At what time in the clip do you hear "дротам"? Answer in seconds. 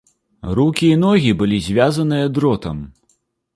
2.39-2.83